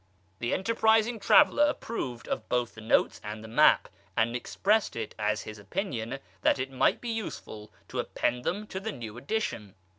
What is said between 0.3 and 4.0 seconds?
The enterprising traveller approved of both the notes and the map,